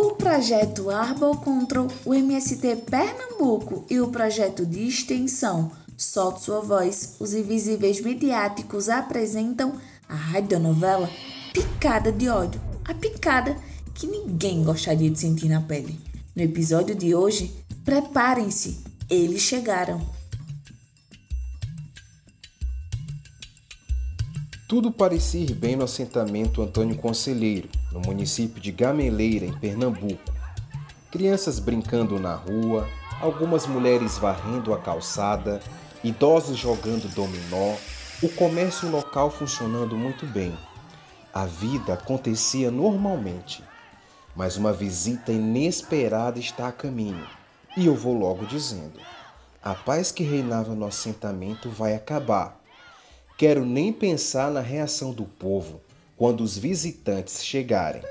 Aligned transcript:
O 0.00 0.14
projeto 0.14 0.90
Arbor 0.90 1.40
Control, 1.40 1.88
o 2.04 2.14
MST 2.14 2.84
Pernambuco 2.88 3.84
e 3.90 3.98
o 3.98 4.06
projeto 4.06 4.64
de 4.64 4.86
extensão 4.86 5.72
Solte 5.96 6.44
Sua 6.44 6.60
Voz, 6.60 7.16
os 7.18 7.34
invisíveis 7.34 8.00
mediáticos 8.00 8.88
apresentam 8.88 9.72
a 10.08 10.14
radionovela 10.14 11.10
Picada 11.52 12.12
de 12.12 12.28
Ódio, 12.28 12.60
a 12.84 12.94
picada 12.94 13.56
que 13.92 14.06
ninguém 14.06 14.62
gostaria 14.62 15.10
de 15.10 15.18
sentir 15.18 15.48
na 15.48 15.62
pele. 15.62 15.98
No 16.32 16.44
episódio 16.44 16.94
de 16.94 17.12
hoje, 17.12 17.52
preparem-se, 17.84 18.78
eles 19.10 19.42
chegaram. 19.42 20.00
Tudo 24.68 24.92
parecia 24.92 25.40
ir 25.40 25.54
bem 25.54 25.76
no 25.76 25.84
assentamento 25.84 26.60
Antônio 26.60 26.94
Conselheiro, 26.94 27.70
no 27.90 28.00
município 28.00 28.60
de 28.60 28.70
Gameleira, 28.70 29.46
em 29.46 29.52
Pernambuco. 29.54 30.30
Crianças 31.10 31.58
brincando 31.58 32.18
na 32.18 32.34
rua, 32.34 32.86
algumas 33.18 33.66
mulheres 33.66 34.18
varrendo 34.18 34.74
a 34.74 34.78
calçada, 34.78 35.58
idosos 36.04 36.58
jogando 36.58 37.08
dominó, 37.14 37.76
o 38.22 38.28
comércio 38.28 38.90
local 38.90 39.30
funcionando 39.30 39.96
muito 39.96 40.26
bem. 40.26 40.54
A 41.32 41.46
vida 41.46 41.94
acontecia 41.94 42.70
normalmente, 42.70 43.64
mas 44.36 44.58
uma 44.58 44.74
visita 44.74 45.32
inesperada 45.32 46.38
está 46.38 46.68
a 46.68 46.72
caminho. 46.72 47.26
E 47.74 47.86
eu 47.86 47.94
vou 47.94 48.12
logo 48.12 48.44
dizendo: 48.44 49.00
a 49.62 49.74
paz 49.74 50.12
que 50.12 50.22
reinava 50.22 50.74
no 50.74 50.84
assentamento 50.84 51.70
vai 51.70 51.94
acabar 51.94 52.57
Quero 53.38 53.64
nem 53.64 53.92
pensar 53.92 54.50
na 54.50 54.58
reação 54.58 55.12
do 55.12 55.22
povo 55.22 55.80
quando 56.16 56.40
os 56.40 56.58
visitantes 56.58 57.44
chegarem. 57.44 58.02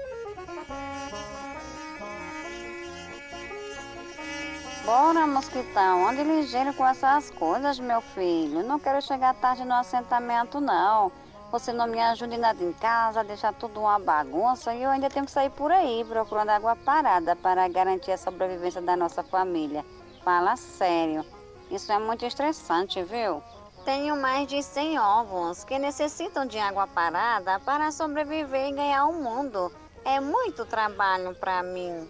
Bora, 4.85 5.27
mosquitão, 5.27 6.07
ande 6.07 6.23
ligeiro 6.23 6.73
com 6.73 6.87
essas 6.87 7.29
coisas, 7.31 7.77
meu 7.77 7.99
filho. 7.99 8.63
Não 8.63 8.79
quero 8.79 9.01
chegar 9.01 9.33
tarde 9.33 9.65
no 9.65 9.73
assentamento, 9.73 10.61
não. 10.61 11.11
Você 11.51 11.73
não 11.73 11.87
me 11.87 11.99
ajuda 11.99 12.35
em 12.35 12.39
nada 12.39 12.63
em 12.63 12.71
casa, 12.71 13.21
deixa 13.21 13.51
tudo 13.51 13.81
uma 13.81 13.99
bagunça 13.99 14.73
e 14.73 14.81
eu 14.81 14.89
ainda 14.89 15.09
tenho 15.09 15.25
que 15.25 15.31
sair 15.31 15.49
por 15.49 15.73
aí 15.73 16.05
procurando 16.07 16.51
água 16.51 16.73
parada 16.73 17.35
para 17.35 17.67
garantir 17.67 18.13
a 18.13 18.17
sobrevivência 18.17 18.81
da 18.81 18.95
nossa 18.95 19.21
família. 19.23 19.83
Fala 20.23 20.55
sério. 20.55 21.25
Isso 21.69 21.91
é 21.91 21.99
muito 21.99 22.25
estressante, 22.25 23.03
viu? 23.03 23.43
Tenho 23.87 24.17
mais 24.17 24.45
de 24.47 24.61
100 24.61 24.99
ovos 24.99 25.63
que 25.63 25.79
necessitam 25.79 26.45
de 26.45 26.59
água 26.59 26.85
parada 26.85 27.57
para 27.61 27.89
sobreviver 27.89 28.67
e 28.67 28.73
ganhar 28.73 29.05
o 29.05 29.13
mundo. 29.13 29.71
É 30.03 30.19
muito 30.19 30.65
trabalho 30.65 31.33
para 31.35 31.63
mim. 31.63 32.05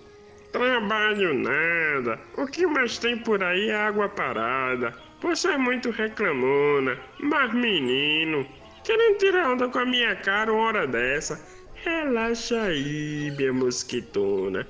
Trabalho 0.51 1.35
nada. 1.35 2.19
O 2.35 2.47
que 2.47 2.65
mais 2.65 2.97
tem 2.97 3.15
por 3.19 3.43
aí 3.43 3.69
é 3.69 3.75
água 3.75 4.09
parada. 4.09 4.91
Você 5.21 5.49
é 5.49 5.57
muito 5.59 5.91
reclamona. 5.91 6.97
Mas 7.19 7.53
menino, 7.53 8.43
querendo 8.83 9.19
tirar 9.19 9.51
onda 9.51 9.69
com 9.69 9.77
a 9.77 9.85
minha 9.85 10.15
cara 10.15 10.51
uma 10.51 10.63
hora 10.63 10.87
dessa? 10.87 11.39
Relaxa 11.75 12.59
aí, 12.59 13.31
minha 13.37 13.53
mosquitona. 13.53 14.67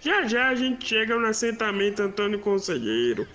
Já 0.00 0.26
já 0.26 0.48
a 0.48 0.54
gente 0.54 0.88
chega 0.88 1.18
no 1.18 1.26
assentamento 1.26 2.00
Antônio 2.00 2.40
Conselheiro. 2.40 3.28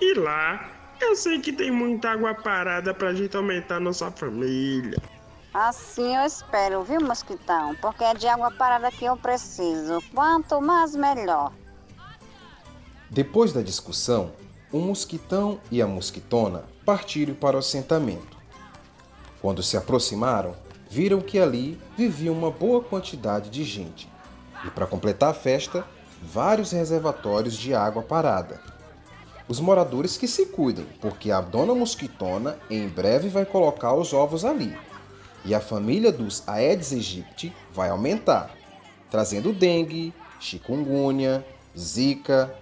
E 0.00 0.14
lá 0.14 0.74
eu 1.04 1.16
sei 1.16 1.38
que 1.38 1.52
tem 1.52 1.70
muita 1.70 2.10
água 2.10 2.34
parada 2.34 2.94
pra 2.94 3.12
gente 3.12 3.36
aumentar 3.36 3.78
nossa 3.78 4.10
família. 4.10 4.98
Assim 5.52 6.16
eu 6.16 6.22
espero, 6.24 6.82
viu, 6.82 7.00
mosquitão? 7.00 7.76
Porque 7.76 8.02
é 8.02 8.14
de 8.14 8.26
água 8.26 8.50
parada 8.50 8.90
que 8.90 9.04
eu 9.04 9.16
preciso. 9.16 10.00
Quanto 10.12 10.60
mais, 10.60 10.96
melhor. 10.96 11.52
Depois 13.08 13.52
da 13.52 13.62
discussão, 13.62 14.32
o 14.72 14.78
mosquitão 14.78 15.60
e 15.70 15.80
a 15.80 15.86
mosquitona 15.86 16.64
partiram 16.84 17.34
para 17.34 17.56
o 17.56 17.60
assentamento. 17.60 18.36
Quando 19.40 19.62
se 19.62 19.76
aproximaram, 19.76 20.56
viram 20.90 21.20
que 21.20 21.38
ali 21.38 21.80
vivia 21.96 22.32
uma 22.32 22.50
boa 22.50 22.82
quantidade 22.82 23.50
de 23.50 23.62
gente. 23.62 24.10
E 24.64 24.70
para 24.70 24.86
completar 24.86 25.30
a 25.30 25.34
festa, 25.34 25.86
vários 26.20 26.72
reservatórios 26.72 27.54
de 27.54 27.74
água 27.74 28.02
parada 28.02 28.73
os 29.48 29.60
moradores 29.60 30.16
que 30.16 30.26
se 30.26 30.46
cuidem, 30.46 30.86
porque 31.00 31.30
a 31.30 31.40
dona 31.40 31.74
mosquitona 31.74 32.58
em 32.70 32.88
breve 32.88 33.28
vai 33.28 33.44
colocar 33.44 33.94
os 33.94 34.12
ovos 34.12 34.44
ali. 34.44 34.76
E 35.44 35.54
a 35.54 35.60
família 35.60 36.10
dos 36.10 36.42
Aedes 36.48 36.92
aegypti 36.92 37.54
vai 37.72 37.90
aumentar, 37.90 38.54
trazendo 39.10 39.52
dengue, 39.52 40.14
chikungunya, 40.40 41.44
zika, 41.78 42.54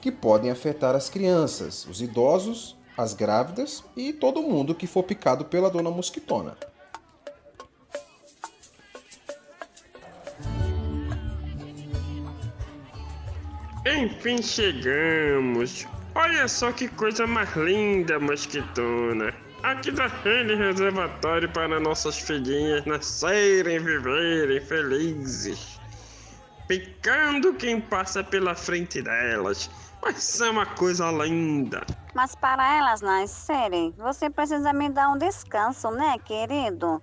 que 0.00 0.10
podem 0.10 0.50
afetar 0.50 0.94
as 0.94 1.10
crianças, 1.10 1.86
os 1.86 2.00
idosos, 2.00 2.76
as 2.96 3.12
grávidas 3.12 3.84
e 3.94 4.12
todo 4.12 4.42
mundo 4.42 4.74
que 4.74 4.86
for 4.86 5.02
picado 5.02 5.44
pela 5.44 5.70
dona 5.70 5.90
mosquitona. 5.90 6.56
Enfim 13.86 14.42
chegamos. 14.42 15.86
Olha 16.14 16.48
só 16.48 16.72
que 16.72 16.88
coisa 16.88 17.26
mais 17.26 17.54
linda, 17.56 18.18
mosquitona. 18.18 19.32
Aqui 19.62 19.90
daquele 19.90 20.56
reservatório 20.56 21.50
para 21.52 21.78
nossas 21.78 22.18
filhinhas 22.18 22.84
nascerem 22.86 23.76
e 23.76 23.78
viverem 23.78 24.60
felizes. 24.60 25.78
Picando 26.66 27.54
quem 27.54 27.80
passa 27.80 28.24
pela 28.24 28.54
frente 28.54 29.02
delas. 29.02 29.70
Vai 30.00 30.14
ser 30.14 30.48
uma 30.48 30.66
coisa 30.66 31.10
linda. 31.10 31.84
Mas 32.14 32.34
para 32.34 32.76
elas 32.76 33.00
nascerem, 33.00 33.94
você 33.96 34.30
precisa 34.30 34.72
me 34.72 34.88
dar 34.88 35.10
um 35.10 35.18
descanso, 35.18 35.90
né, 35.90 36.18
querido? 36.24 37.02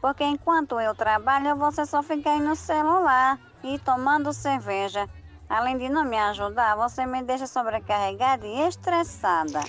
Porque 0.00 0.24
enquanto 0.24 0.78
eu 0.80 0.94
trabalho, 0.94 1.56
você 1.56 1.84
só 1.84 2.02
fica 2.02 2.30
aí 2.30 2.40
no 2.40 2.54
celular 2.54 3.38
e 3.64 3.78
tomando 3.80 4.32
cerveja. 4.32 5.08
Além 5.48 5.78
de 5.78 5.88
não 5.88 6.04
me 6.04 6.16
ajudar, 6.16 6.76
você 6.76 7.06
me 7.06 7.22
deixa 7.22 7.46
sobrecarregada 7.46 8.46
e 8.46 8.68
estressada. 8.68 9.60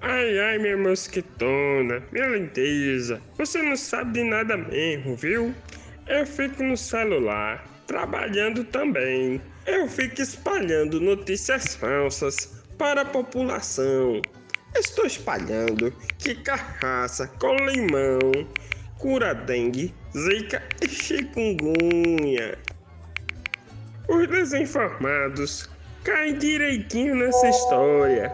Ai, 0.00 0.38
ai, 0.38 0.58
minha 0.58 0.76
mosquitona, 0.76 2.02
minha 2.10 2.26
lindeza, 2.28 3.20
você 3.36 3.60
não 3.60 3.76
sabe 3.76 4.12
de 4.12 4.24
nada 4.24 4.56
mesmo, 4.56 5.14
viu? 5.16 5.54
Eu 6.06 6.24
fico 6.24 6.62
no 6.62 6.76
celular, 6.76 7.64
trabalhando 7.86 8.64
também. 8.64 9.42
Eu 9.66 9.86
fico 9.88 10.22
espalhando 10.22 11.00
notícias 11.00 11.74
falsas 11.74 12.62
para 12.78 13.02
a 13.02 13.04
população. 13.04 14.22
Estou 14.74 15.04
espalhando 15.04 15.92
que 16.18 16.34
cachaça 16.36 17.26
com 17.38 17.54
limão 17.56 18.20
cura 19.00 19.34
dengue, 19.34 19.94
zika 20.14 20.62
e 20.82 20.88
chikungunya. 20.88 22.58
Os 24.10 24.26
desinformados 24.26 25.70
caem 26.02 26.36
direitinho 26.36 27.14
nessa 27.14 27.48
história. 27.48 28.28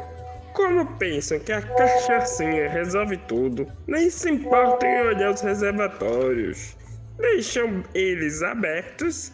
Como 0.54 0.96
pensam 0.96 1.38
que 1.38 1.52
a 1.52 1.60
cachaçinha 1.60 2.66
resolve 2.70 3.18
tudo, 3.28 3.70
nem 3.86 4.08
se 4.08 4.30
importam 4.30 4.88
em 4.88 5.08
olhar 5.08 5.34
os 5.34 5.42
reservatórios. 5.42 6.74
Deixam 7.18 7.84
eles 7.92 8.42
abertos. 8.42 9.32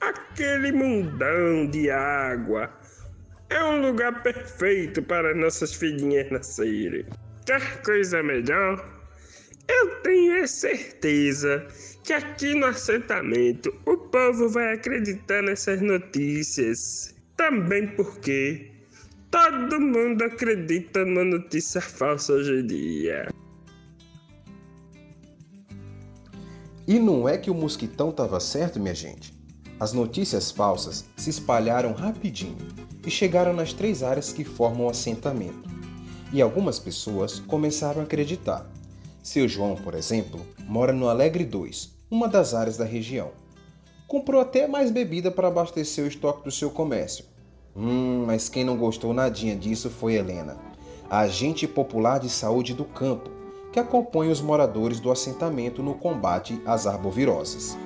Aquele 0.00 0.72
mundão 0.72 1.66
de 1.66 1.90
água 1.90 2.70
é 3.50 3.62
um 3.62 3.82
lugar 3.82 4.22
perfeito 4.22 5.02
para 5.02 5.34
nossas 5.34 5.74
filhinhas 5.74 6.30
nascerem. 6.30 7.04
Quer 7.44 7.82
coisa 7.82 8.22
melhor? 8.22 8.95
Eu 9.68 10.00
tenho 10.02 10.46
certeza 10.46 11.66
que 12.04 12.12
aqui 12.12 12.54
no 12.54 12.66
assentamento 12.66 13.72
o 13.84 13.96
povo 13.96 14.48
vai 14.48 14.74
acreditar 14.74 15.42
nessas 15.42 15.80
notícias. 15.80 17.14
Também 17.36 17.88
porque 17.88 18.70
todo 19.30 19.80
mundo 19.80 20.22
acredita 20.22 21.04
na 21.04 21.24
notícia 21.24 21.80
falsa 21.80 22.32
hoje 22.32 22.60
em 22.60 22.66
dia. 22.66 23.28
E 26.88 27.00
não 27.00 27.28
é 27.28 27.36
que 27.36 27.50
o 27.50 27.54
mosquitão 27.54 28.10
estava 28.10 28.38
certo, 28.38 28.78
minha 28.78 28.94
gente? 28.94 29.34
As 29.78 29.92
notícias 29.92 30.50
falsas 30.50 31.04
se 31.16 31.28
espalharam 31.28 31.92
rapidinho 31.92 32.56
e 33.04 33.10
chegaram 33.10 33.52
nas 33.52 33.72
três 33.72 34.02
áreas 34.02 34.32
que 34.32 34.44
formam 34.44 34.86
o 34.86 34.90
assentamento. 34.90 35.68
E 36.32 36.40
algumas 36.40 36.78
pessoas 36.78 37.40
começaram 37.40 38.00
a 38.00 38.04
acreditar. 38.04 38.70
Seu 39.26 39.48
João, 39.48 39.74
por 39.74 39.96
exemplo, 39.96 40.40
mora 40.68 40.92
no 40.92 41.08
Alegre 41.08 41.44
2, 41.44 41.90
uma 42.08 42.28
das 42.28 42.54
áreas 42.54 42.76
da 42.76 42.84
região. 42.84 43.32
Comprou 44.06 44.40
até 44.40 44.68
mais 44.68 44.92
bebida 44.92 45.32
para 45.32 45.48
abastecer 45.48 46.04
o 46.04 46.06
estoque 46.06 46.44
do 46.44 46.50
seu 46.52 46.70
comércio. 46.70 47.24
Hum, 47.74 48.22
mas 48.24 48.48
quem 48.48 48.62
não 48.62 48.76
gostou 48.76 49.12
nadinha 49.12 49.56
disso 49.56 49.90
foi 49.90 50.14
Helena, 50.14 50.56
a 51.10 51.18
agente 51.18 51.66
popular 51.66 52.20
de 52.20 52.30
saúde 52.30 52.72
do 52.72 52.84
campo, 52.84 53.28
que 53.72 53.80
acompanha 53.80 54.30
os 54.30 54.40
moradores 54.40 55.00
do 55.00 55.10
assentamento 55.10 55.82
no 55.82 55.94
combate 55.94 56.62
às 56.64 56.86
arboviroses. 56.86 57.76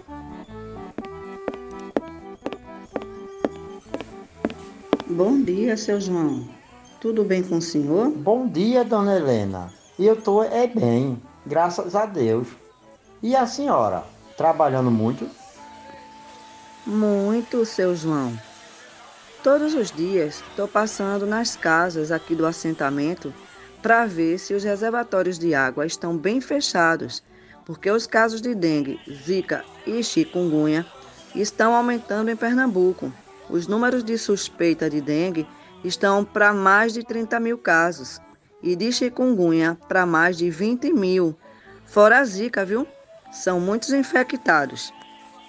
Bom 5.08 5.40
dia, 5.40 5.74
seu 5.78 5.98
João. 5.98 6.46
Tudo 7.00 7.24
bem 7.24 7.42
com 7.42 7.56
o 7.56 7.62
senhor? 7.62 8.10
Bom 8.10 8.46
dia, 8.46 8.84
dona 8.84 9.16
Helena. 9.16 9.72
E 9.98 10.06
eu 10.06 10.16
tô 10.16 10.42
é 10.42 10.66
bem, 10.66 11.20
graças 11.50 11.96
a 11.96 12.06
Deus. 12.06 12.46
E 13.20 13.34
a 13.34 13.44
senhora, 13.44 14.04
trabalhando 14.36 14.88
muito? 14.88 15.28
Muito, 16.86 17.66
seu 17.66 17.94
João. 17.96 18.38
Todos 19.42 19.74
os 19.74 19.90
dias 19.90 20.44
estou 20.48 20.68
passando 20.68 21.26
nas 21.26 21.56
casas 21.56 22.12
aqui 22.12 22.36
do 22.36 22.46
assentamento 22.46 23.34
para 23.82 24.06
ver 24.06 24.38
se 24.38 24.54
os 24.54 24.62
reservatórios 24.62 25.38
de 25.38 25.52
água 25.52 25.84
estão 25.84 26.16
bem 26.16 26.40
fechados, 26.40 27.22
porque 27.66 27.90
os 27.90 28.06
casos 28.06 28.40
de 28.40 28.54
dengue, 28.54 29.00
zika 29.10 29.64
e 29.84 30.04
chikungunya 30.04 30.86
estão 31.34 31.74
aumentando 31.74 32.30
em 32.30 32.36
Pernambuco. 32.36 33.12
Os 33.48 33.66
números 33.66 34.04
de 34.04 34.16
suspeita 34.16 34.88
de 34.88 35.00
dengue 35.00 35.46
estão 35.82 36.24
para 36.24 36.52
mais 36.52 36.92
de 36.92 37.02
30 37.02 37.40
mil 37.40 37.58
casos 37.58 38.20
e 38.62 38.76
de 38.76 38.92
chikungunya 38.92 39.76
para 39.88 40.06
mais 40.06 40.36
de 40.36 40.50
20 40.50 40.92
mil. 40.92 41.36
Fora 41.86 42.18
a 42.18 42.24
zika, 42.24 42.64
viu? 42.64 42.86
São 43.32 43.60
muitos 43.60 43.90
infectados. 43.90 44.92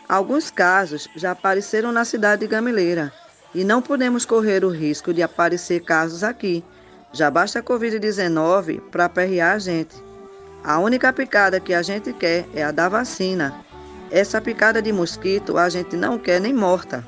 Alguns 0.07 0.51
casos 0.51 1.07
já 1.15 1.31
apareceram 1.31 1.91
na 1.91 2.03
cidade 2.03 2.41
de 2.41 2.47
Gamileira 2.47 3.13
e 3.53 3.63
não 3.63 3.81
podemos 3.81 4.25
correr 4.25 4.63
o 4.63 4.69
risco 4.69 5.13
de 5.13 5.21
aparecer 5.21 5.81
casos 5.81 6.23
aqui. 6.23 6.63
Já 7.13 7.29
basta 7.29 7.59
a 7.59 7.63
Covid-19 7.63 8.81
para 8.91 9.05
aperrear 9.05 9.55
a 9.55 9.59
gente. 9.59 9.95
A 10.63 10.79
única 10.79 11.11
picada 11.11 11.59
que 11.59 11.73
a 11.73 11.81
gente 11.81 12.13
quer 12.13 12.45
é 12.53 12.63
a 12.63 12.71
da 12.71 12.87
vacina. 12.87 13.55
Essa 14.11 14.41
picada 14.41 14.81
de 14.81 14.91
mosquito 14.91 15.57
a 15.57 15.69
gente 15.69 15.95
não 15.95 16.17
quer 16.17 16.39
nem 16.39 16.53
morta. 16.53 17.07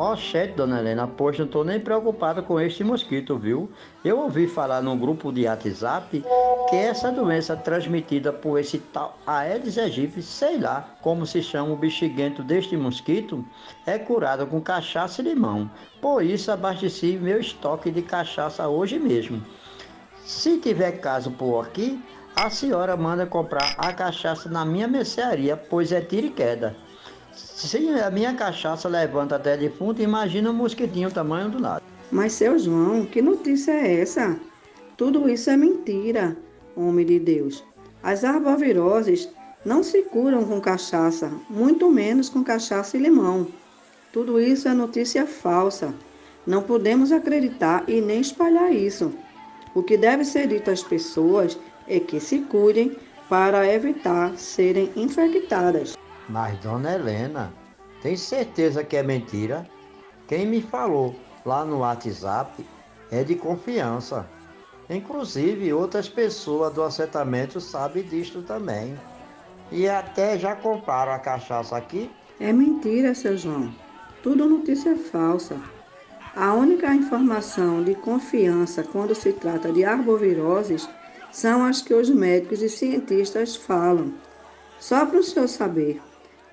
Oxente, 0.00 0.54
dona 0.54 0.78
Helena, 0.78 1.06
pois 1.06 1.38
não 1.38 1.44
estou 1.44 1.62
nem 1.62 1.78
preocupada 1.78 2.40
com 2.40 2.58
este 2.58 2.82
mosquito, 2.82 3.36
viu? 3.36 3.70
Eu 4.02 4.18
ouvi 4.18 4.48
falar 4.48 4.80
num 4.80 4.98
grupo 4.98 5.30
de 5.30 5.44
WhatsApp 5.44 6.24
que 6.70 6.76
essa 6.76 7.12
doença 7.12 7.54
transmitida 7.54 8.32
por 8.32 8.58
esse 8.58 8.78
tal 8.78 9.18
Aedes 9.26 9.76
aegypti, 9.76 10.22
sei 10.22 10.56
lá 10.56 10.88
como 11.02 11.26
se 11.26 11.42
chama 11.42 11.74
o 11.74 11.76
bexiguento 11.76 12.42
deste 12.42 12.78
mosquito, 12.78 13.44
é 13.84 13.98
curada 13.98 14.46
com 14.46 14.58
cachaça 14.58 15.20
e 15.20 15.24
limão. 15.26 15.70
Por 16.00 16.24
isso 16.24 16.50
abasteci 16.50 17.18
meu 17.20 17.38
estoque 17.38 17.90
de 17.90 18.00
cachaça 18.00 18.66
hoje 18.68 18.98
mesmo. 18.98 19.44
Se 20.24 20.56
tiver 20.56 20.92
caso 20.92 21.30
por 21.30 21.60
aqui, 21.60 22.02
a 22.34 22.48
senhora 22.48 22.96
manda 22.96 23.26
comprar 23.26 23.74
a 23.76 23.92
cachaça 23.92 24.48
na 24.48 24.64
minha 24.64 24.88
mercearia, 24.88 25.58
pois 25.58 25.92
é 25.92 26.00
tiro 26.00 26.28
e 26.28 26.30
queda. 26.30 26.74
Se 27.40 27.88
a 27.88 28.10
minha 28.10 28.34
cachaça 28.34 28.88
levanta 28.88 29.36
até 29.36 29.56
defunto, 29.56 30.02
imagina 30.02 30.50
um 30.50 30.54
mosquitinho 30.54 31.10
tamanho 31.10 31.50
do 31.50 31.60
lado. 31.60 31.82
Mas, 32.10 32.32
seu 32.34 32.58
João, 32.58 33.06
que 33.06 33.22
notícia 33.22 33.72
é 33.72 34.00
essa? 34.00 34.38
Tudo 34.96 35.28
isso 35.28 35.48
é 35.48 35.56
mentira, 35.56 36.36
homem 36.76 37.06
de 37.06 37.18
Deus. 37.18 37.64
As 38.02 38.24
arboviroses 38.24 39.28
não 39.64 39.82
se 39.82 40.02
curam 40.02 40.44
com 40.44 40.60
cachaça, 40.60 41.30
muito 41.48 41.90
menos 41.90 42.28
com 42.28 42.42
cachaça 42.42 42.96
e 42.96 43.00
limão. 43.00 43.46
Tudo 44.12 44.40
isso 44.40 44.68
é 44.68 44.74
notícia 44.74 45.26
falsa. 45.26 45.94
Não 46.46 46.62
podemos 46.62 47.12
acreditar 47.12 47.84
e 47.86 48.00
nem 48.00 48.20
espalhar 48.20 48.72
isso. 48.74 49.12
O 49.74 49.82
que 49.82 49.96
deve 49.96 50.24
ser 50.24 50.48
dito 50.48 50.70
às 50.70 50.82
pessoas 50.82 51.58
é 51.86 52.00
que 52.00 52.18
se 52.18 52.40
cuidem 52.40 52.96
para 53.28 53.72
evitar 53.72 54.36
serem 54.36 54.90
infectadas. 54.96 55.99
Mas, 56.30 56.56
dona 56.60 56.94
Helena, 56.94 57.52
tem 58.02 58.16
certeza 58.16 58.84
que 58.84 58.96
é 58.96 59.02
mentira? 59.02 59.66
Quem 60.28 60.46
me 60.46 60.62
falou 60.62 61.16
lá 61.44 61.64
no 61.64 61.78
WhatsApp 61.80 62.64
é 63.10 63.24
de 63.24 63.34
confiança. 63.34 64.24
Inclusive, 64.88 65.72
outras 65.72 66.08
pessoas 66.08 66.72
do 66.72 66.84
assentamento 66.84 67.60
sabem 67.60 68.04
disto 68.04 68.42
também. 68.42 68.96
E 69.72 69.88
até 69.88 70.38
já 70.38 70.54
compraram 70.54 71.10
a 71.10 71.18
cachaça 71.18 71.76
aqui? 71.76 72.08
É 72.38 72.52
mentira, 72.52 73.12
seu 73.12 73.36
João. 73.36 73.74
Tudo 74.22 74.48
notícia 74.48 74.96
falsa. 74.96 75.56
A 76.36 76.54
única 76.54 76.94
informação 76.94 77.82
de 77.82 77.96
confiança 77.96 78.84
quando 78.84 79.16
se 79.16 79.32
trata 79.32 79.72
de 79.72 79.84
arboviroses 79.84 80.88
são 81.32 81.64
as 81.64 81.82
que 81.82 81.92
os 81.92 82.08
médicos 82.08 82.62
e 82.62 82.68
cientistas 82.68 83.56
falam. 83.56 84.14
Só 84.78 85.04
para 85.04 85.18
o 85.18 85.22
senhor 85.22 85.48
saber, 85.48 86.00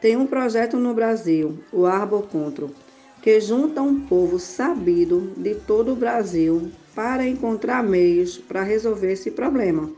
tem 0.01 0.15
um 0.15 0.27
projeto 0.27 0.77
no 0.77 0.93
Brasil, 0.93 1.59
o 1.71 1.85
Arbocontro, 1.85 2.71
que 3.21 3.39
junta 3.41 3.81
um 3.81 3.99
povo 3.99 4.39
sabido 4.39 5.33
de 5.35 5.55
todo 5.55 5.93
o 5.93 5.95
Brasil 5.95 6.71
para 6.93 7.27
encontrar 7.27 7.83
meios 7.83 8.37
para 8.37 8.63
resolver 8.63 9.11
esse 9.11 9.31
problema. 9.31 9.89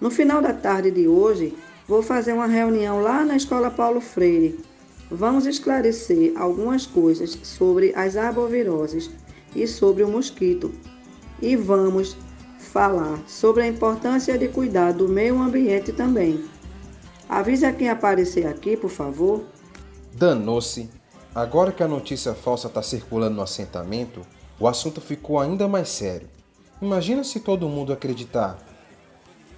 No 0.00 0.10
final 0.10 0.40
da 0.40 0.52
tarde 0.52 0.90
de 0.90 1.08
hoje, 1.08 1.54
vou 1.88 2.02
fazer 2.02 2.32
uma 2.32 2.46
reunião 2.46 3.00
lá 3.00 3.24
na 3.24 3.36
Escola 3.36 3.70
Paulo 3.70 4.00
Freire. 4.00 4.58
Vamos 5.10 5.46
esclarecer 5.46 6.32
algumas 6.36 6.86
coisas 6.86 7.38
sobre 7.42 7.92
as 7.94 8.16
arboviroses 8.16 9.10
e 9.54 9.66
sobre 9.66 10.02
o 10.02 10.08
mosquito. 10.08 10.72
E 11.40 11.56
vamos 11.56 12.16
falar 12.58 13.18
sobre 13.26 13.62
a 13.62 13.66
importância 13.66 14.36
de 14.36 14.48
cuidar 14.48 14.92
do 14.92 15.08
meio 15.08 15.40
ambiente 15.40 15.92
também. 15.92 16.44
Avisa 17.28 17.72
quem 17.72 17.88
aparecer 17.88 18.46
aqui, 18.46 18.76
por 18.76 18.90
favor. 18.90 19.44
Danou-se. 20.12 20.88
Agora 21.34 21.72
que 21.72 21.82
a 21.82 21.88
notícia 21.88 22.34
falsa 22.34 22.68
está 22.68 22.82
circulando 22.82 23.36
no 23.36 23.42
assentamento, 23.42 24.22
o 24.58 24.66
assunto 24.66 25.00
ficou 25.00 25.38
ainda 25.38 25.68
mais 25.68 25.88
sério. 25.88 26.28
Imagina 26.80 27.24
se 27.24 27.40
todo 27.40 27.68
mundo 27.68 27.92
acreditar. 27.92 28.58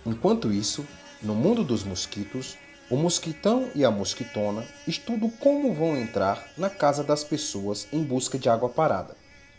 Enquanto 0.05 0.50
isso, 0.50 0.85
no 1.23 1.35
mundo 1.35 1.62
dos 1.62 1.85
mosquitos, 1.85 2.56
o 2.91 2.97
mosquitão 2.97 3.69
e 3.75 3.85
a 3.85 3.91
mosquitona 3.91 4.65
estudam 4.87 5.29
como 5.29 5.75
vão 5.75 5.97
entrar 5.97 6.43
na 6.56 6.70
casa 6.70 7.05
das 7.05 7.23
pessoas 7.23 7.87
em 7.93 8.03
busca 8.03 8.38
de 8.38 8.49
água 8.49 8.69
parada. 8.69 9.15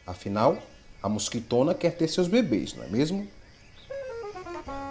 Afinal, 0.06 0.58
a 1.02 1.08
mosquitona 1.08 1.76
quer 1.76 1.96
ter 1.96 2.08
seus 2.08 2.28
bebês, 2.28 2.74
não 2.74 2.84
é 2.84 2.88
mesmo? 2.88 3.28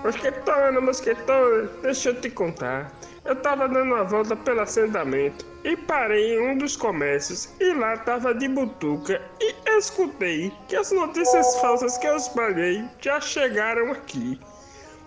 Mosquitona, 0.05 0.81
mosquitona, 0.81 1.69
deixa 1.82 2.11
eu 2.11 2.20
te 2.20 2.31
contar. 2.31 2.93
Eu 3.28 3.36
tava 3.36 3.69
dando 3.69 3.92
uma 3.92 4.04
volta 4.04 4.34
pelo 4.34 4.62
assentamento 4.62 5.44
e 5.62 5.76
parei 5.76 6.34
em 6.34 6.48
um 6.48 6.56
dos 6.56 6.75
comércios 6.75 7.52
e 7.60 7.75
lá 7.75 7.94
tava 7.98 8.32
de 8.32 8.48
butuca 8.48 9.20
e 9.38 9.55
escutei 9.76 10.50
que 10.67 10.74
as 10.74 10.91
notícias 10.93 11.60
falsas 11.60 11.98
que 11.98 12.06
eu 12.06 12.17
espalhei 12.17 12.82
já 13.03 13.20
chegaram 13.20 13.93
aqui. 13.93 14.41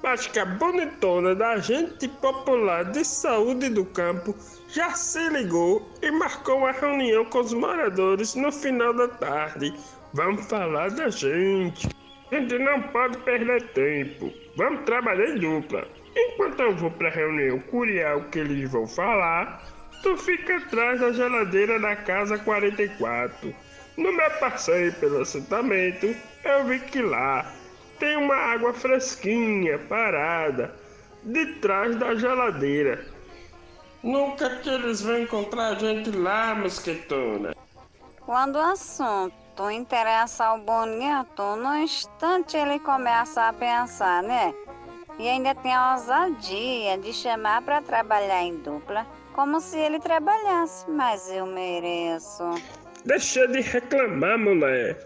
Mas 0.03 0.27
que 0.27 0.37
a 0.37 0.45
bonitona 0.45 1.33
da 1.33 1.53
agente 1.53 2.07
popular 2.07 2.85
de 2.91 3.03
saúde 3.03 3.69
do 3.69 3.85
campo 3.85 4.35
já 4.67 4.91
se 4.91 5.27
ligou 5.29 5.91
e 6.03 6.11
marcou 6.11 6.59
uma 6.59 6.73
reunião 6.73 7.25
com 7.25 7.39
os 7.39 7.53
moradores 7.53 8.35
no 8.35 8.51
final 8.51 8.93
da 8.93 9.07
tarde. 9.07 9.73
Vamos 10.13 10.45
falar 10.45 10.91
da 10.91 11.09
gente. 11.09 11.89
A 12.31 12.35
gente 12.35 12.59
não 12.59 12.83
pode 12.83 13.17
perder 13.17 13.63
tempo. 13.69 14.31
Vamos 14.55 14.85
trabalhar 14.85 15.25
em 15.25 15.39
dupla. 15.39 15.87
Enquanto 16.15 16.59
eu 16.59 16.75
vou 16.75 16.91
pra 16.91 17.09
reunião 17.09 17.59
curiar 17.59 18.17
o 18.17 18.25
que 18.25 18.39
eles 18.39 18.69
vão 18.69 18.87
falar, 18.87 19.63
tu 20.03 20.17
fica 20.17 20.57
atrás 20.57 20.99
da 20.99 21.11
geladeira 21.11 21.79
da 21.79 21.95
casa 21.95 22.37
44. 22.37 23.53
No 23.97 24.11
meu 24.11 24.31
passeio 24.31 24.93
pelo 24.93 25.21
assentamento, 25.21 26.15
eu 26.43 26.65
vi 26.65 26.79
que 26.79 27.01
lá 27.01 27.51
tem 27.99 28.17
uma 28.17 28.35
água 28.35 28.73
fresquinha 28.73 29.77
parada 29.77 30.73
de 31.23 31.45
trás 31.55 31.95
da 31.95 32.15
geladeira. 32.15 33.05
Nunca 34.01 34.49
que 34.57 34.69
eles 34.69 35.01
vão 35.01 35.19
encontrar 35.19 35.67
a 35.67 35.75
gente 35.75 36.09
lá, 36.11 36.55
mosquetona. 36.55 37.55
Quando 38.25 38.55
o 38.55 38.61
assunto 38.61 39.69
interessa 39.71 40.45
ao 40.45 40.57
bonito, 40.57 41.55
no 41.57 41.75
instante 41.75 42.57
ele 42.57 42.79
começa 42.79 43.47
a 43.47 43.53
pensar, 43.53 44.23
né? 44.23 44.53
E 45.21 45.29
ainda 45.29 45.53
tem 45.53 45.71
a 45.71 45.93
ousadia 45.93 46.97
de 46.97 47.13
chamar 47.13 47.61
para 47.61 47.79
trabalhar 47.79 48.41
em 48.41 48.57
dupla, 48.57 49.05
como 49.33 49.61
se 49.61 49.77
ele 49.77 49.99
trabalhasse, 49.99 50.89
mas 50.89 51.29
eu 51.29 51.45
mereço. 51.45 52.43
Deixa 53.05 53.47
de 53.47 53.61
reclamar, 53.61 54.39
mulher. 54.39 54.97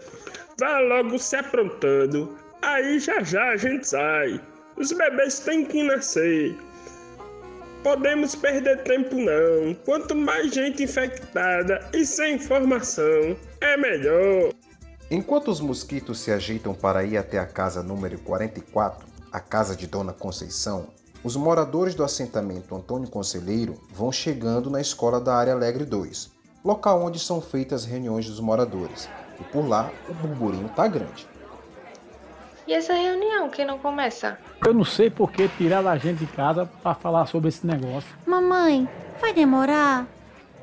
Vá 0.58 0.78
logo 0.78 1.18
se 1.18 1.36
aprontando. 1.36 2.34
Aí 2.62 2.98
já 2.98 3.22
já 3.22 3.50
a 3.50 3.56
gente 3.58 3.86
sai. 3.86 4.40
Os 4.78 4.90
bebês 4.90 5.40
têm 5.40 5.66
que 5.66 5.82
nascer. 5.82 6.56
Podemos 7.82 8.34
perder 8.34 8.84
tempo 8.84 9.16
não. 9.16 9.74
Quanto 9.84 10.16
mais 10.16 10.50
gente 10.50 10.82
infectada 10.82 11.90
e 11.92 12.06
sem 12.06 12.36
informação, 12.36 13.36
é 13.60 13.76
melhor. 13.76 14.50
Enquanto 15.10 15.48
os 15.48 15.60
mosquitos 15.60 16.20
se 16.20 16.32
ajeitam 16.32 16.72
para 16.72 17.04
ir 17.04 17.18
até 17.18 17.38
a 17.38 17.44
casa 17.44 17.82
número 17.82 18.18
44, 18.20 19.15
a 19.32 19.40
casa 19.40 19.76
de 19.76 19.86
Dona 19.86 20.12
Conceição, 20.12 20.88
os 21.22 21.36
moradores 21.36 21.94
do 21.94 22.04
assentamento 22.04 22.74
Antônio 22.74 23.08
Conselheiro 23.08 23.80
vão 23.92 24.12
chegando 24.12 24.70
na 24.70 24.80
escola 24.80 25.20
da 25.20 25.34
área 25.34 25.52
Alegre 25.52 25.84
2, 25.84 26.30
local 26.64 27.02
onde 27.02 27.18
são 27.18 27.40
feitas 27.40 27.84
reuniões 27.84 28.26
dos 28.26 28.40
moradores. 28.40 29.08
e 29.38 29.44
por 29.44 29.68
lá 29.68 29.90
o 30.08 30.14
burburinho 30.14 30.68
tá 30.68 30.88
grande. 30.88 31.26
E 32.66 32.72
essa 32.72 32.94
reunião, 32.94 33.48
que 33.48 33.64
não 33.64 33.78
começa? 33.78 34.38
Eu 34.64 34.74
não 34.74 34.84
sei 34.84 35.08
por 35.10 35.30
que 35.30 35.48
tiraram 35.48 35.88
a 35.88 35.98
gente 35.98 36.24
de 36.24 36.26
casa 36.26 36.66
para 36.82 36.94
falar 36.94 37.26
sobre 37.26 37.48
esse 37.48 37.66
negócio. 37.66 38.08
Mamãe, 38.26 38.88
vai 39.20 39.32
demorar? 39.32 40.06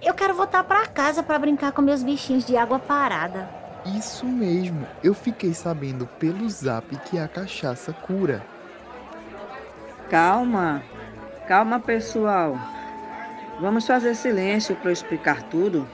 Eu 0.02 0.14
quero 0.14 0.34
voltar 0.34 0.64
para 0.66 0.86
casa 0.88 1.24
para 1.24 1.40
brincar 1.40 1.72
com 1.72 1.82
meus 1.82 2.04
bichinhos 2.04 2.46
de 2.46 2.58
água 2.58 2.78
parada. 2.78 3.50
Isso 3.98 4.26
mesmo, 4.26 4.86
eu 5.02 5.14
fiquei 5.14 5.54
sabendo 5.54 6.06
pelo 6.20 6.50
zap 6.50 6.94
que 7.06 7.18
a 7.18 7.28
cachaça 7.28 7.94
cura. 7.94 8.46
Calma, 10.14 10.84
calma 11.48 11.80
pessoal. 11.80 12.56
Vamos 13.60 13.88
fazer 13.88 14.14
silêncio 14.14 14.76
para 14.76 14.92
explicar 14.92 15.42
tudo. 15.50 15.90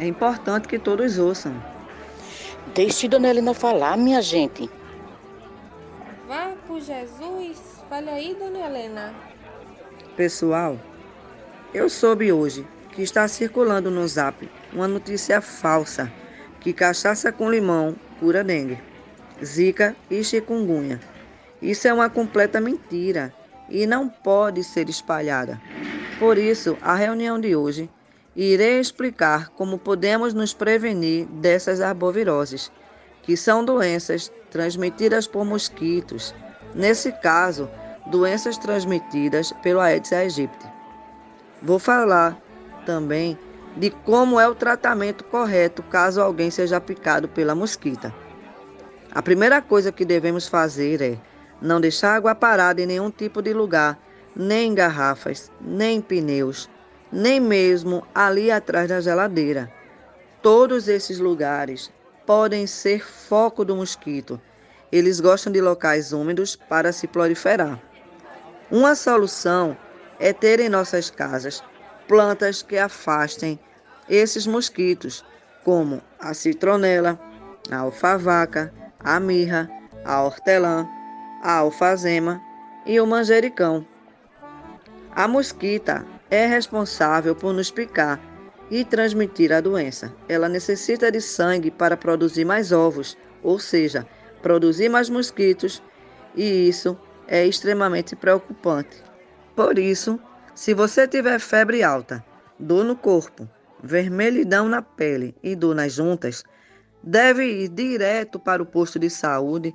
É 0.00 0.06
importante 0.06 0.66
que 0.66 0.78
todos 0.78 1.18
ouçam. 1.18 1.54
Deixe 2.74 3.06
Dona 3.06 3.28
Helena 3.28 3.52
falar, 3.52 3.98
minha 3.98 4.22
gente. 4.22 4.70
Vá 6.26 6.54
por 6.66 6.80
Jesus. 6.80 7.82
Fale 7.86 8.08
aí, 8.08 8.34
Dona 8.34 8.60
Helena. 8.60 9.14
Pessoal, 10.16 10.78
eu 11.74 11.90
soube 11.90 12.32
hoje 12.32 12.66
que 12.92 13.02
está 13.02 13.28
circulando 13.28 13.90
no 13.90 14.08
zap 14.08 14.48
uma 14.72 14.88
notícia 14.88 15.42
falsa 15.42 16.10
que 16.60 16.72
cachaça 16.72 17.30
com 17.30 17.50
limão 17.50 17.94
cura 18.18 18.42
dengue, 18.42 18.78
zika 19.44 19.94
e 20.10 20.24
chikungunya. 20.24 20.98
Isso 21.64 21.88
é 21.88 21.94
uma 21.94 22.10
completa 22.10 22.60
mentira 22.60 23.32
e 23.70 23.86
não 23.86 24.06
pode 24.06 24.62
ser 24.62 24.90
espalhada. 24.90 25.58
Por 26.18 26.36
isso, 26.36 26.76
a 26.82 26.94
reunião 26.94 27.40
de 27.40 27.56
hoje 27.56 27.88
irei 28.36 28.78
explicar 28.78 29.48
como 29.48 29.78
podemos 29.78 30.34
nos 30.34 30.52
prevenir 30.52 31.24
dessas 31.24 31.80
arboviroses, 31.80 32.70
que 33.22 33.34
são 33.34 33.64
doenças 33.64 34.30
transmitidas 34.50 35.26
por 35.26 35.42
mosquitos, 35.46 36.34
nesse 36.74 37.10
caso, 37.10 37.66
doenças 38.08 38.58
transmitidas 38.58 39.50
pelo 39.62 39.80
Aedes 39.80 40.12
aegypti. 40.12 40.70
Vou 41.62 41.78
falar 41.78 42.38
também 42.84 43.38
de 43.74 43.88
como 43.88 44.38
é 44.38 44.46
o 44.46 44.54
tratamento 44.54 45.24
correto 45.24 45.82
caso 45.84 46.20
alguém 46.20 46.50
seja 46.50 46.78
picado 46.78 47.26
pela 47.26 47.54
mosquita. 47.54 48.14
A 49.10 49.22
primeira 49.22 49.62
coisa 49.62 49.90
que 49.90 50.04
devemos 50.04 50.46
fazer 50.46 51.00
é 51.00 51.18
não 51.60 51.80
deixar 51.80 52.16
água 52.16 52.34
parada 52.34 52.80
em 52.80 52.86
nenhum 52.86 53.10
tipo 53.10 53.40
de 53.40 53.52
lugar, 53.52 53.98
nem 54.34 54.70
em 54.70 54.74
garrafas, 54.74 55.50
nem 55.60 55.98
em 55.98 56.00
pneus, 56.00 56.68
nem 57.10 57.40
mesmo 57.40 58.06
ali 58.14 58.50
atrás 58.50 58.88
da 58.88 59.00
geladeira. 59.00 59.72
Todos 60.42 60.88
esses 60.88 61.18
lugares 61.18 61.90
podem 62.26 62.66
ser 62.66 63.04
foco 63.04 63.64
do 63.64 63.76
mosquito. 63.76 64.40
Eles 64.90 65.20
gostam 65.20 65.52
de 65.52 65.60
locais 65.60 66.12
úmidos 66.12 66.56
para 66.56 66.92
se 66.92 67.06
proliferar. 67.06 67.80
Uma 68.70 68.94
solução 68.94 69.76
é 70.18 70.32
ter 70.32 70.60
em 70.60 70.68
nossas 70.68 71.10
casas 71.10 71.62
plantas 72.06 72.62
que 72.62 72.76
afastem 72.76 73.58
esses 74.08 74.46
mosquitos, 74.46 75.24
como 75.64 76.02
a 76.18 76.34
citronela, 76.34 77.18
a 77.70 77.78
alfavaca, 77.78 78.72
a 79.00 79.18
mirra, 79.18 79.70
a 80.04 80.22
hortelã, 80.22 80.86
a 81.44 81.58
alfazema 81.58 82.40
e 82.86 82.98
o 82.98 83.06
manjericão. 83.06 83.86
A 85.14 85.28
mosquita 85.28 86.04
é 86.30 86.46
responsável 86.46 87.36
por 87.36 87.52
nos 87.52 87.70
picar 87.70 88.18
e 88.70 88.82
transmitir 88.82 89.52
a 89.52 89.60
doença. 89.60 90.10
Ela 90.26 90.48
necessita 90.48 91.12
de 91.12 91.20
sangue 91.20 91.70
para 91.70 91.98
produzir 91.98 92.46
mais 92.46 92.72
ovos, 92.72 93.16
ou 93.42 93.58
seja, 93.58 94.06
produzir 94.40 94.88
mais 94.88 95.10
mosquitos, 95.10 95.82
e 96.34 96.66
isso 96.66 96.98
é 97.28 97.46
extremamente 97.46 98.16
preocupante. 98.16 99.04
Por 99.54 99.78
isso, 99.78 100.18
se 100.54 100.72
você 100.72 101.06
tiver 101.06 101.38
febre 101.38 101.82
alta, 101.82 102.24
dor 102.58 102.84
no 102.84 102.96
corpo, 102.96 103.46
vermelhidão 103.82 104.66
na 104.66 104.80
pele 104.80 105.36
e 105.42 105.54
dor 105.54 105.74
nas 105.74 105.92
juntas, 105.92 106.42
deve 107.02 107.44
ir 107.44 107.68
direto 107.68 108.38
para 108.38 108.62
o 108.62 108.66
posto 108.66 108.98
de 108.98 109.10
saúde 109.10 109.74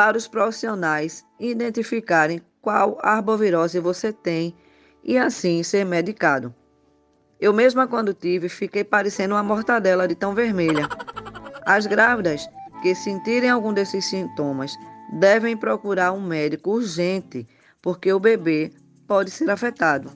para 0.00 0.16
os 0.16 0.26
profissionais 0.26 1.26
identificarem 1.38 2.40
qual 2.62 2.96
arbovirose 3.02 3.78
você 3.78 4.10
tem 4.10 4.54
e 5.04 5.18
assim 5.18 5.62
ser 5.62 5.84
medicado. 5.84 6.54
Eu 7.38 7.52
mesma 7.52 7.86
quando 7.86 8.14
tive, 8.14 8.48
fiquei 8.48 8.82
parecendo 8.82 9.34
uma 9.34 9.42
mortadela 9.42 10.08
de 10.08 10.14
tão 10.14 10.34
vermelha. 10.34 10.88
As 11.66 11.84
grávidas 11.84 12.48
que 12.80 12.94
sentirem 12.94 13.50
algum 13.50 13.74
desses 13.74 14.06
sintomas 14.06 14.72
devem 15.18 15.54
procurar 15.54 16.12
um 16.12 16.22
médico 16.22 16.70
urgente, 16.70 17.46
porque 17.82 18.10
o 18.10 18.18
bebê 18.18 18.72
pode 19.06 19.30
ser 19.30 19.50
afetado. 19.50 20.10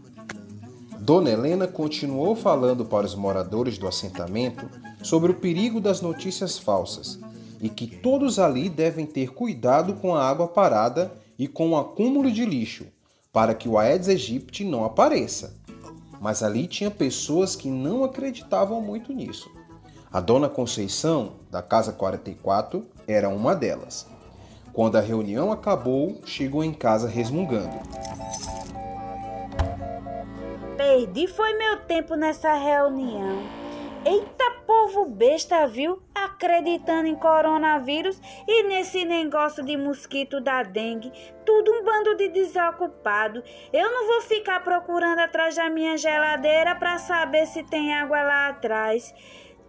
Dona 0.98 1.28
Helena 1.28 1.68
continuou 1.68 2.34
falando 2.34 2.86
para 2.86 3.04
os 3.04 3.14
moradores 3.14 3.76
do 3.76 3.86
assentamento 3.86 4.66
sobre 5.02 5.32
o 5.32 5.34
perigo 5.34 5.78
das 5.78 6.00
notícias 6.00 6.58
falsas 6.58 7.18
e 7.60 7.68
que 7.68 7.86
todos 7.86 8.38
ali 8.38 8.68
devem 8.68 9.06
ter 9.06 9.32
cuidado 9.32 9.94
com 9.94 10.14
a 10.14 10.22
água 10.22 10.48
parada 10.48 11.12
e 11.38 11.48
com 11.48 11.70
o 11.70 11.76
acúmulo 11.76 12.30
de 12.30 12.44
lixo, 12.44 12.86
para 13.32 13.54
que 13.54 13.68
o 13.68 13.78
Aedes 13.78 14.08
aegypti 14.08 14.64
não 14.64 14.84
apareça. 14.84 15.56
Mas 16.20 16.42
ali 16.42 16.66
tinha 16.66 16.90
pessoas 16.90 17.56
que 17.56 17.68
não 17.68 18.04
acreditavam 18.04 18.80
muito 18.80 19.12
nisso. 19.12 19.50
A 20.12 20.20
dona 20.20 20.48
Conceição, 20.48 21.32
da 21.50 21.60
Casa 21.60 21.92
44, 21.92 22.86
era 23.06 23.28
uma 23.28 23.54
delas. 23.54 24.06
Quando 24.72 24.96
a 24.96 25.00
reunião 25.00 25.52
acabou, 25.52 26.20
chegou 26.24 26.62
em 26.64 26.72
casa 26.72 27.08
resmungando. 27.08 27.76
Perdi 30.76 31.26
foi 31.26 31.54
meu 31.54 31.80
tempo 31.80 32.14
nessa 32.14 32.54
reunião. 32.54 33.42
Eita 34.04 34.44
povo 34.66 35.06
besta, 35.06 35.66
viu? 35.66 36.00
Acreditando 36.24 37.06
em 37.06 37.14
coronavírus 37.14 38.20
e 38.48 38.62
nesse 38.62 39.04
negócio 39.04 39.62
de 39.62 39.76
mosquito 39.76 40.40
da 40.40 40.62
dengue. 40.62 41.12
Tudo 41.44 41.70
um 41.70 41.84
bando 41.84 42.16
de 42.16 42.28
desocupado. 42.28 43.42
Eu 43.72 43.92
não 43.92 44.06
vou 44.06 44.22
ficar 44.22 44.64
procurando 44.64 45.18
atrás 45.18 45.54
da 45.54 45.68
minha 45.68 45.98
geladeira 45.98 46.74
para 46.76 46.96
saber 46.98 47.46
se 47.46 47.62
tem 47.62 47.92
água 47.92 48.22
lá 48.22 48.48
atrás. 48.48 49.14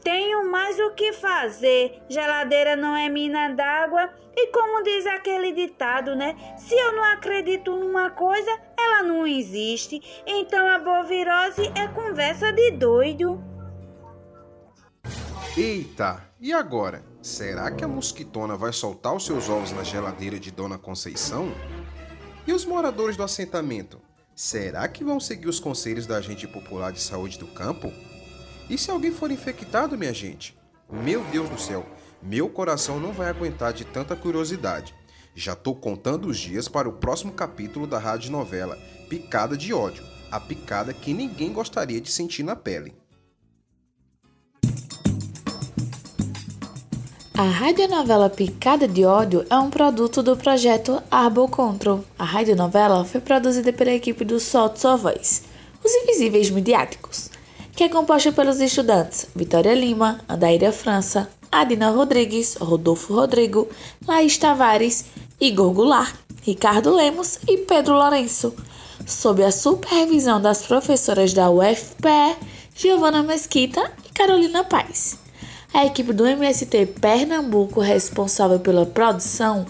Tenho 0.02 0.50
mais 0.50 0.80
o 0.80 0.92
que 0.92 1.12
fazer. 1.12 2.02
Geladeira 2.08 2.76
não 2.76 2.96
é 2.96 3.10
mina 3.10 3.50
d'água. 3.50 4.14
E 4.38 4.48
como 4.52 4.84
diz 4.84 5.06
aquele 5.08 5.52
ditado, 5.52 6.16
né? 6.16 6.36
Se 6.58 6.76
eu 6.76 6.94
não 6.94 7.04
acredito 7.04 7.76
numa 7.76 8.12
coisa, 8.12 8.52
ela 8.80 9.04
não 9.04 9.26
existe. 9.28 10.02
Então 10.26 10.68
a 10.68 10.80
bovirose 10.80 11.70
é 11.76 11.88
conversa 11.88 12.54
de 12.54 12.72
doido. 12.72 13.44
Eita, 15.58 16.25
e 16.40 16.52
agora? 16.52 17.04
Será 17.22 17.72
que 17.72 17.84
a 17.84 17.88
mosquitona 17.88 18.58
vai 18.58 18.74
soltar 18.74 19.16
os 19.16 19.26
seus 19.26 19.50
ovos 19.50 19.72
na 19.72 19.84
geladeira 19.84 20.40
de 20.40 20.52
Dona 20.52 20.78
Conceição? 20.78 21.52
E 22.46 22.52
os 22.52 22.66
moradores 22.66 23.16
do 23.16 23.24
assentamento? 23.24 24.02
Será 24.36 24.88
que 24.88 25.04
vão 25.04 25.20
seguir 25.20 25.48
os 25.48 25.60
conselhos 25.60 26.06
da 26.06 26.18
agente 26.18 26.46
popular 26.46 26.92
de 26.92 27.02
saúde 27.02 27.40
do 27.40 27.48
campo? 27.48 27.92
E 28.70 28.78
se 28.78 28.92
alguém 28.92 29.12
for 29.12 29.32
infectado, 29.32 29.98
minha 29.98 30.14
gente? 30.14 30.58
Meu 30.92 31.24
Deus 31.26 31.50
do 31.50 31.58
céu, 31.58 31.86
meu 32.22 32.50
coração 32.50 33.00
não 33.00 33.14
vai 33.14 33.30
aguentar 33.30 33.72
de 33.72 33.86
tanta 33.86 34.16
curiosidade. 34.16 34.94
Já 35.34 35.54
estou 35.54 35.74
contando 35.74 36.28
os 36.28 36.38
dias 36.38 36.68
para 36.68 36.90
o 36.90 36.94
próximo 36.94 37.32
capítulo 37.32 37.88
da 37.88 37.98
rádio 37.98 38.32
novela 38.32 38.78
Picada 39.10 39.56
de 39.56 39.74
Ódio, 39.74 40.04
a 40.30 40.40
picada 40.40 40.94
que 40.94 41.14
ninguém 41.14 41.54
gostaria 41.54 42.02
de 42.02 42.12
sentir 42.12 42.44
na 42.44 42.56
pele. 42.56 42.94
A 47.38 47.44
radionovela 47.44 48.30
Picada 48.30 48.88
de 48.88 49.04
Ódio 49.04 49.46
é 49.50 49.58
um 49.58 49.70
produto 49.70 50.24
do 50.24 50.38
projeto 50.38 51.04
Arbor 51.12 51.50
Control. 51.50 52.02
A 52.18 52.24
radionovela 52.24 53.04
foi 53.04 53.20
produzida 53.20 53.74
pela 53.74 53.92
equipe 53.92 54.24
do 54.24 54.40
Solto 54.40 54.80
Sua 54.80 54.96
Voz, 54.96 55.44
Os 55.84 55.92
Invisíveis 55.94 56.50
Midiáticos, 56.50 57.30
que 57.76 57.84
é 57.84 57.90
composta 57.90 58.32
pelos 58.32 58.62
estudantes 58.62 59.28
Vitória 59.36 59.76
Lima, 59.76 60.22
Adaíra 60.30 60.72
França, 60.72 61.30
Adina 61.52 61.90
Rodrigues, 61.90 62.56
Rodolfo 62.56 63.14
Rodrigo, 63.14 63.68
Laís 64.08 64.38
Tavares, 64.38 65.04
Igor 65.38 65.74
Goulart, 65.74 66.16
Ricardo 66.42 66.96
Lemos 66.96 67.40
e 67.50 67.58
Pedro 67.58 67.96
Lourenço, 67.96 68.56
sob 69.06 69.44
a 69.44 69.52
supervisão 69.52 70.40
das 70.40 70.66
professoras 70.66 71.34
da 71.34 71.50
UFPE, 71.50 72.38
Giovana 72.74 73.22
Mesquita 73.24 73.92
e 74.06 74.14
Carolina 74.14 74.64
Paz. 74.64 75.25
A 75.76 75.86
equipe 75.86 76.14
do 76.14 76.26
MST 76.26 76.86
Pernambuco, 77.02 77.82
responsável 77.82 78.58
pela 78.62 78.86
produção, 78.86 79.66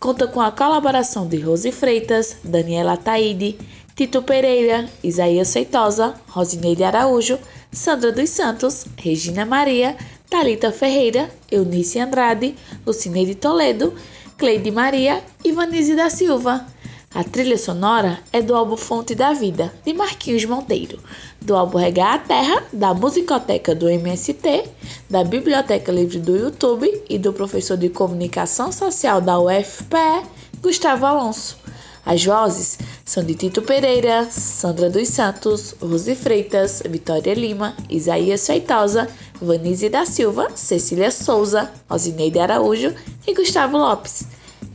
conta 0.00 0.26
com 0.26 0.40
a 0.40 0.50
colaboração 0.50 1.28
de 1.28 1.36
Rose 1.40 1.70
Freitas, 1.70 2.38
Daniela 2.42 2.96
Taide, 2.96 3.58
Tito 3.94 4.22
Pereira, 4.22 4.88
Isaías 5.04 5.52
Feitosa, 5.52 6.14
Rosineide 6.26 6.84
Araújo, 6.84 7.38
Sandra 7.70 8.10
dos 8.10 8.30
Santos, 8.30 8.86
Regina 8.96 9.44
Maria, 9.44 9.94
Talita 10.30 10.72
Ferreira, 10.72 11.28
Eunice 11.50 11.98
Andrade, 11.98 12.54
Lucineide 12.86 13.34
Toledo, 13.34 13.92
Cleide 14.38 14.70
Maria 14.70 15.22
e 15.44 15.52
Vanise 15.52 15.94
da 15.94 16.08
Silva. 16.08 16.66
A 17.14 17.22
trilha 17.22 17.58
sonora 17.58 18.20
é 18.32 18.40
do 18.40 18.56
álbum 18.56 18.74
Fonte 18.78 19.14
da 19.14 19.34
Vida, 19.34 19.70
de 19.84 19.92
Marquinhos 19.92 20.46
Monteiro, 20.46 20.98
do 21.42 21.56
álbum 21.56 21.78
Regar 21.78 22.14
a 22.14 22.18
Terra, 22.18 22.62
da 22.72 22.94
Musicoteca 22.94 23.74
do 23.74 23.88
MST, 23.88 24.64
da 25.10 25.24
Biblioteca 25.24 25.92
Livre 25.92 26.18
do 26.18 26.36
YouTube 26.36 27.02
e 27.08 27.18
do 27.18 27.32
professor 27.32 27.76
de 27.76 27.88
Comunicação 27.88 28.72
Social 28.72 29.20
da 29.20 29.38
UFPE, 29.38 30.26
Gustavo 30.60 31.06
Alonso. 31.06 31.58
As 32.04 32.24
vozes 32.24 32.78
são 33.04 33.22
de 33.22 33.34
Tito 33.34 33.62
Pereira, 33.62 34.26
Sandra 34.30 34.90
dos 34.90 35.08
Santos, 35.08 35.74
Rose 35.80 36.14
Freitas, 36.14 36.82
Vitória 36.88 37.34
Lima, 37.34 37.76
Isaías 37.88 38.46
Feitosa, 38.46 39.08
Vanise 39.40 39.88
da 39.88 40.04
Silva, 40.04 40.48
Cecília 40.54 41.10
Souza, 41.10 41.70
Osineide 41.88 42.40
Araújo 42.40 42.92
e 43.26 43.34
Gustavo 43.34 43.78
Lopes. 43.78 44.24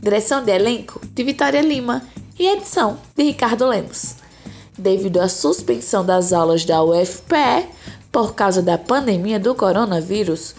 Direção 0.00 0.42
de 0.42 0.52
elenco 0.52 1.00
de 1.12 1.24
Vitória 1.24 1.60
Lima 1.60 2.02
e 2.38 2.46
edição 2.46 2.98
de 3.16 3.24
Ricardo 3.24 3.66
Lemos. 3.66 4.27
Devido 4.78 5.18
à 5.20 5.28
suspensão 5.28 6.04
das 6.04 6.32
aulas 6.32 6.64
da 6.64 6.82
UFPE 6.82 7.68
por 8.12 8.34
causa 8.34 8.62
da 8.62 8.78
pandemia 8.78 9.38
do 9.38 9.54
coronavírus, 9.54 10.54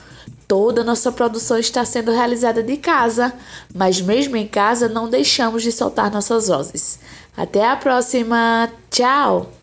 toda 0.48 0.84
nossa 0.84 1.12
produção 1.12 1.58
está 1.58 1.86
sendo 1.86 2.12
realizada 2.12 2.62
de 2.62 2.76
casa, 2.78 3.34
mas 3.74 4.02
mesmo 4.02 4.36
em 4.36 4.48
casa 4.48 4.90
não 4.90 5.10
deixamos 5.10 5.64
de 5.64 5.72
soltar 5.72 6.12
nossas 6.12 6.48
vozes. 6.48 7.00
Até 7.36 7.66
a 7.66 7.78
próxima! 7.78 8.70
Tchau! 8.92 9.59